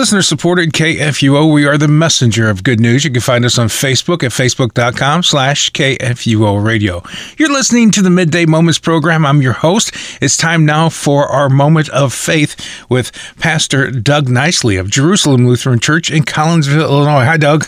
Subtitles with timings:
[0.00, 1.52] Listener supported KFUO.
[1.52, 3.04] We are the messenger of good news.
[3.04, 7.02] You can find us on Facebook at facebook.com slash KFUO radio.
[7.36, 9.26] You're listening to the Midday Moments program.
[9.26, 9.94] I'm your host.
[10.22, 12.56] It's time now for our moment of faith
[12.88, 17.26] with Pastor Doug Nicely of Jerusalem Lutheran Church in Collinsville, Illinois.
[17.26, 17.66] Hi, Doug.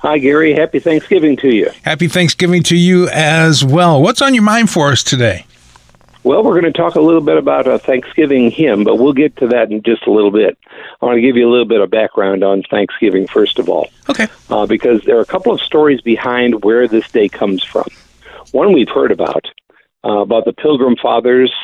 [0.00, 0.54] Hi, Gary.
[0.54, 1.70] Happy Thanksgiving to you.
[1.82, 4.00] Happy Thanksgiving to you as well.
[4.00, 5.44] What's on your mind for us today?
[6.26, 9.36] Well, we're going to talk a little bit about a Thanksgiving hymn, but we'll get
[9.36, 10.58] to that in just a little bit.
[11.00, 13.90] I want to give you a little bit of background on Thanksgiving, first of all.
[14.10, 14.26] Okay.
[14.50, 17.86] Uh, because there are a couple of stories behind where this day comes from.
[18.50, 19.46] One we've heard about,
[20.04, 21.54] uh, about the Pilgrim Fathers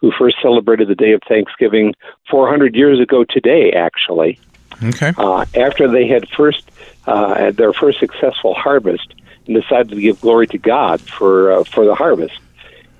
[0.00, 1.94] who first celebrated the day of Thanksgiving
[2.28, 4.40] 400 years ago today, actually.
[4.82, 5.12] Okay.
[5.16, 6.68] Uh, after they had first
[7.06, 9.14] uh, had their first successful harvest
[9.46, 12.40] and decided to give glory to God for uh, for the harvest.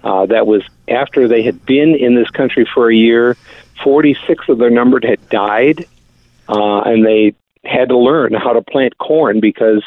[0.08, 3.36] Uh, that was after they had been in this country for a year.
[3.84, 5.86] Forty six of their number had died,
[6.48, 7.34] uh, and they
[7.64, 9.84] had to learn how to plant corn because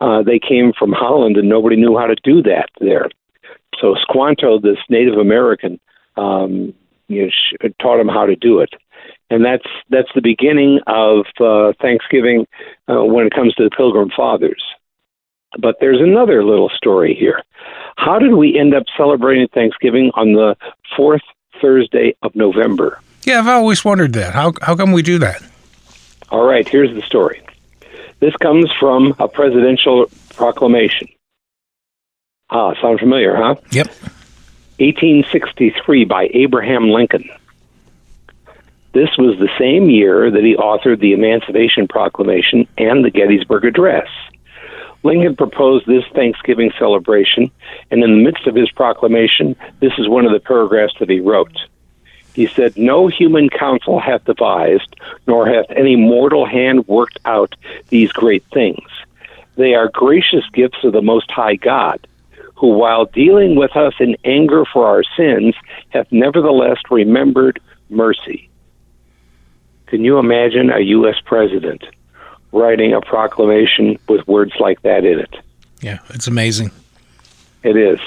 [0.00, 3.08] uh, they came from Holland and nobody knew how to do that there.
[3.80, 5.80] So Squanto, this Native American,
[6.16, 6.72] um,
[7.08, 7.30] you
[7.62, 8.70] know, taught them how to do it
[9.30, 12.46] and that's that's the beginning of uh, Thanksgiving
[12.88, 14.62] uh, when it comes to the Pilgrim Fathers.
[15.58, 17.42] But there's another little story here.
[18.04, 20.58] How did we end up celebrating Thanksgiving on the
[20.94, 21.22] fourth
[21.62, 23.00] Thursday of November?
[23.22, 24.34] Yeah, I've always wondered that.
[24.34, 25.42] How how come we do that?
[26.30, 27.40] All right, here's the story.
[28.20, 31.08] This comes from a presidential proclamation.
[32.50, 33.54] Ah, sound familiar, huh?
[33.72, 33.86] Yep.
[34.78, 37.26] 1863 by Abraham Lincoln.
[38.92, 44.08] This was the same year that he authored the Emancipation Proclamation and the Gettysburg Address.
[45.04, 47.50] Lincoln proposed this Thanksgiving celebration,
[47.90, 51.20] and in the midst of his proclamation, this is one of the paragraphs that he
[51.20, 51.56] wrote.
[52.32, 54.96] He said, No human counsel hath devised,
[55.26, 57.54] nor hath any mortal hand worked out
[57.90, 58.88] these great things.
[59.56, 62.06] They are gracious gifts of the Most High God,
[62.56, 65.54] who, while dealing with us in anger for our sins,
[65.90, 68.48] hath nevertheless remembered mercy.
[69.86, 71.16] Can you imagine a U.S.
[71.24, 71.84] president
[72.54, 75.34] writing a proclamation with words like that in it?
[75.80, 76.70] Yeah, it's amazing.
[77.62, 78.00] It is.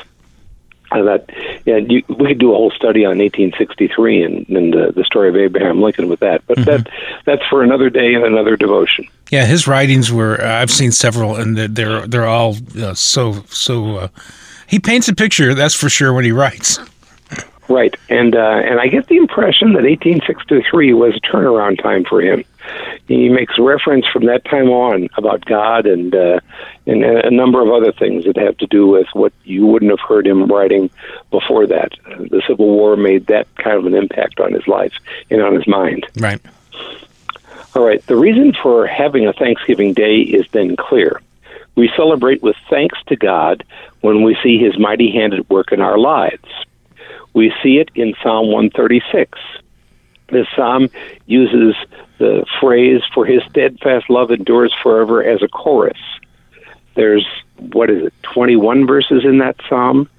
[0.89, 1.29] And that,
[1.65, 5.27] yeah, you, we could do a whole study on 1863 and, and uh, the story
[5.27, 6.87] of Abraham Lincoln with that, but that
[7.25, 9.05] that's for another day and another devotion.
[9.29, 10.41] Yeah, his writings were.
[10.41, 13.97] Uh, I've seen several, and they're they're, they're all uh, so so.
[13.97, 14.07] Uh,
[14.67, 16.79] he paints a picture, that's for sure, when he writes.
[17.67, 22.21] Right, and uh, and I get the impression that 1863 was a turnaround time for
[22.21, 22.45] him.
[23.07, 26.39] He makes reference from that time on about God and uh,
[26.85, 30.01] and a number of other things that have to do with what you wouldn't have
[30.07, 30.89] heard him writing
[31.31, 31.93] before that.
[32.05, 34.93] The Civil War made that kind of an impact on his life
[35.29, 36.05] and on his mind.
[36.17, 36.41] Right.
[37.75, 38.05] All right.
[38.07, 41.21] The reason for having a Thanksgiving Day is then clear.
[41.75, 43.63] We celebrate with thanks to God
[44.01, 46.43] when we see His mighty hand at work in our lives.
[47.33, 49.37] We see it in Psalm 136.
[50.29, 50.89] This psalm
[51.25, 51.75] uses
[52.17, 55.99] the phrase, for his steadfast love endures forever, as a chorus.
[56.95, 57.25] There's,
[57.57, 60.09] what is it, 21 verses in that psalm?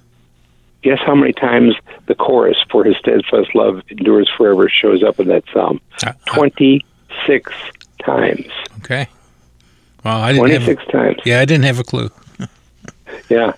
[0.81, 1.75] Guess how many times
[2.05, 5.81] the chorus, for his steadfast love endures forever, shows up in that psalm?
[6.05, 7.51] Uh, uh, 26
[8.01, 8.47] times.
[8.79, 9.07] Okay.
[10.05, 10.63] Well, I didn't have.
[10.63, 11.17] 26 times.
[11.25, 12.09] Yeah, I didn't have a clue.
[13.27, 13.53] Yeah.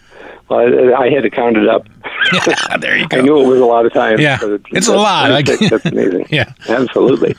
[0.49, 1.85] Well, I, I had to count it up.
[2.33, 3.17] Yeah, there you go.
[3.17, 4.19] I knew it was a lot of times.
[4.21, 5.31] Yeah, but it's a lot.
[5.31, 6.27] I- 26, That's amazing.
[6.31, 6.53] Yeah.
[6.69, 7.35] Absolutely.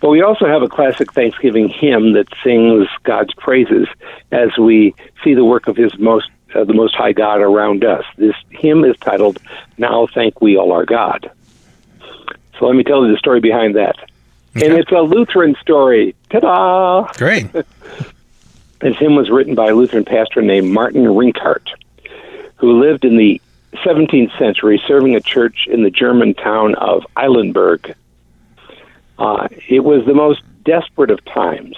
[0.00, 3.88] but we also have a classic Thanksgiving hymn that sings God's praises
[4.30, 4.94] as we
[5.24, 8.04] see the work of His most, uh, the Most High God around us.
[8.16, 9.38] This hymn is titled
[9.78, 11.30] "Now Thank We All Our God."
[12.58, 13.96] So let me tell you the story behind that.
[14.54, 16.14] And it's a Lutheran story.
[16.30, 17.10] Ta-da!
[17.16, 17.46] Great.
[18.80, 21.68] This hymn was written by a Lutheran pastor named Martin Rinkart,
[22.56, 23.40] who lived in the
[23.74, 27.94] 17th century, serving a church in the German town of Eilenburg.
[29.18, 31.76] Uh, it was the most desperate of times.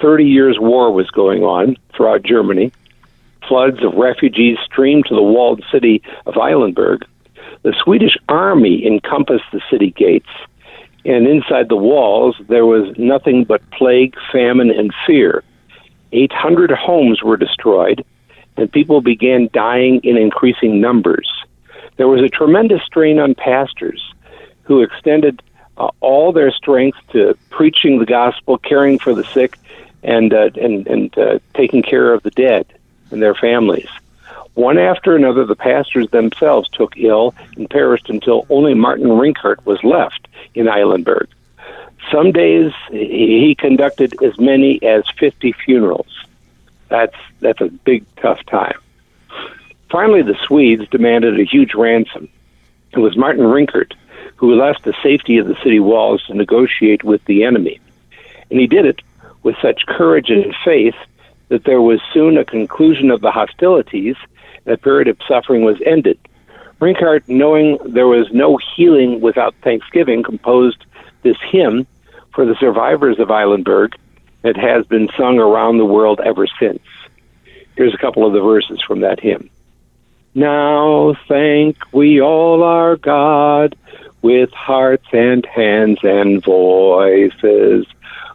[0.00, 2.72] Thirty years' war was going on throughout Germany.
[3.48, 7.04] Floods of refugees streamed to the walled city of Eilenburg.
[7.62, 10.28] The Swedish army encompassed the city gates,
[11.04, 15.42] and inside the walls there was nothing but plague, famine, and fear.
[16.12, 18.04] 800 homes were destroyed,
[18.56, 21.28] and people began dying in increasing numbers.
[21.96, 24.02] There was a tremendous strain on pastors
[24.62, 25.42] who extended
[25.76, 29.58] uh, all their strength to preaching the gospel, caring for the sick,
[30.02, 32.66] and uh, and and uh, taking care of the dead
[33.10, 33.88] and their families.
[34.54, 39.82] One after another, the pastors themselves took ill and perished until only Martin Rinkart was
[39.82, 41.28] left in Eilenburg.
[42.10, 46.26] Some days he conducted as many as 50 funerals.
[46.92, 48.78] That's that's a big tough time.
[49.90, 52.28] Finally, the Swedes demanded a huge ransom.
[52.92, 53.94] It was Martin Rinkart
[54.36, 57.80] who left the safety of the city walls to negotiate with the enemy.
[58.50, 59.00] And he did it
[59.42, 60.96] with such courage and faith
[61.48, 64.16] that there was soon a conclusion of the hostilities,
[64.66, 66.18] and the period of suffering was ended.
[66.78, 70.84] Rinkart, knowing there was no healing without thanksgiving, composed
[71.22, 71.86] this hymn
[72.34, 73.94] for the survivors of Eilenburg
[74.42, 76.82] that has been sung around the world ever since.
[77.76, 79.50] Here's a couple of the verses from that hymn.
[80.34, 83.76] Now thank we all our God
[84.22, 87.86] with hearts and hands and voices,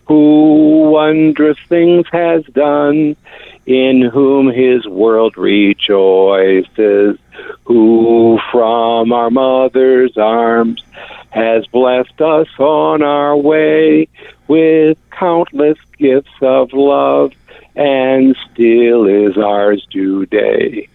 [0.07, 3.15] who wondrous things has done,
[3.65, 7.18] in whom his world rejoices,
[7.65, 10.81] who from our mother's arms
[11.30, 14.07] has blessed us on our way
[14.48, 17.33] with countless gifts of love,
[17.75, 20.88] and still is ours today.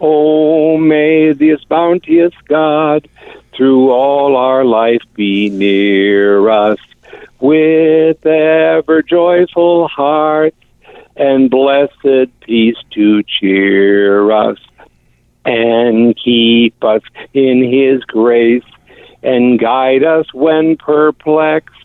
[0.00, 3.08] Oh, may this bounteous God
[3.56, 6.78] through all our life be near us
[7.44, 10.56] with ever joyful hearts
[11.14, 14.56] and blessed peace to cheer us
[15.44, 17.02] and keep us
[17.34, 18.64] in his grace
[19.22, 21.84] and guide us when perplexed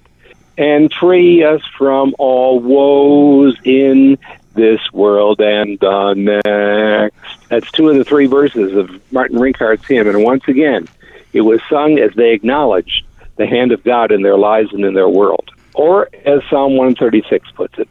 [0.58, 4.18] and free us from all woes in
[4.54, 7.50] this world and the next.
[7.50, 10.08] That's two of the three verses of Martin Rinkart's hymn.
[10.08, 10.88] And once again,
[11.34, 13.04] it was sung as they acknowledged
[13.40, 15.50] the hand of God in their lives and in their world.
[15.74, 17.88] Or, as Psalm 136 puts it,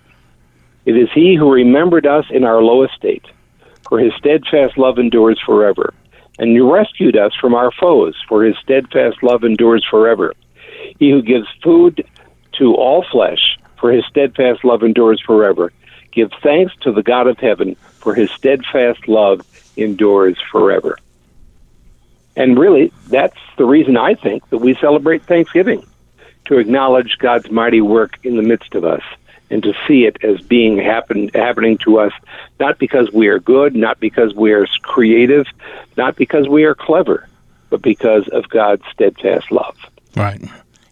[0.84, 3.24] it is He who remembered us in our low estate,
[3.88, 5.94] for His steadfast love endures forever.
[6.38, 10.34] And you rescued us from our foes, for His steadfast love endures forever.
[10.98, 12.06] He who gives food
[12.58, 15.72] to all flesh, for His steadfast love endures forever.
[16.12, 19.40] Give thanks to the God of heaven, for His steadfast love
[19.78, 20.98] endures forever.
[22.38, 25.84] And really, that's the reason I think that we celebrate Thanksgiving
[26.44, 29.02] to acknowledge God's mighty work in the midst of us
[29.50, 32.12] and to see it as being happen, happening to us,
[32.60, 35.46] not because we are good, not because we are creative,
[35.96, 37.28] not because we are clever,
[37.70, 39.76] but because of God's steadfast love.
[40.14, 40.40] Right.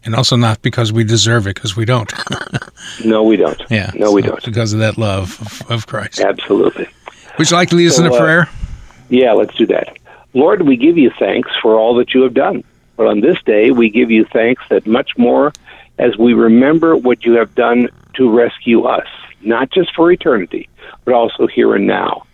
[0.03, 2.11] And also not because we deserve it, because we don't.
[3.05, 3.61] no, we don't.
[3.69, 3.91] Yeah.
[3.95, 4.43] No, we don't.
[4.43, 6.19] Because of that love of, of Christ.
[6.19, 6.89] Absolutely.
[7.37, 8.49] Would you like to lead us So, in a uh, prayer?
[9.09, 9.97] Yeah, let's do that.
[10.33, 12.63] Lord, we give you thanks for all that you have done.
[12.95, 15.53] But on this day, we give you thanks that much more
[15.97, 19.07] as we remember what you have done to rescue us,
[19.41, 20.69] not just for eternity,
[21.05, 22.25] but also here and now.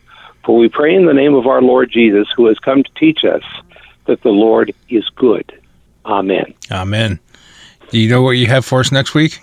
[0.45, 3.24] For we pray in the name of our Lord Jesus, who has come to teach
[3.24, 3.44] us
[4.06, 5.60] that the Lord is good.
[6.06, 6.54] Amen.
[6.72, 7.19] Amen.
[7.89, 9.39] Do you know what you have for us next week?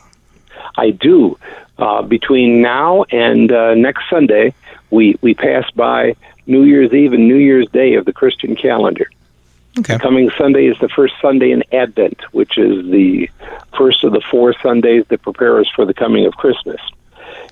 [0.77, 1.39] I do.
[1.79, 4.53] Uh, between now and uh, next Sunday,
[4.91, 6.15] we, we pass by
[6.47, 9.09] New Year's Eve and New Year's Day of the Christian calendar.
[9.79, 9.99] Okay.
[9.99, 13.31] Coming Sunday is the first Sunday in Advent, which is the
[13.79, 16.81] first of the four Sundays that prepare us for the coming of Christmas.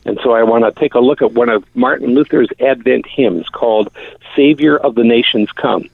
[0.04, 3.48] And so I want to take a look at one of Martin Luther's Advent hymns
[3.48, 3.92] called
[4.34, 5.88] Savior of the Nations Come.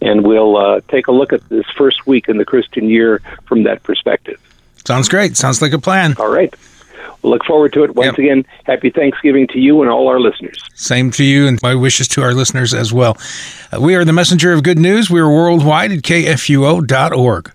[0.00, 3.64] And we'll uh, take a look at this first week in the Christian year from
[3.64, 4.40] that perspective.
[4.84, 5.36] Sounds great.
[5.36, 6.14] Sounds like a plan.
[6.18, 6.54] All right.
[7.22, 7.94] Look forward to it.
[7.96, 8.18] Once Yep.
[8.18, 10.62] again, happy Thanksgiving to you and all our listeners.
[10.74, 13.16] Same to you, and my wishes to our listeners as well.
[13.72, 15.10] Uh, we are the messenger of good news.
[15.10, 17.52] We are worldwide at kfuo.org.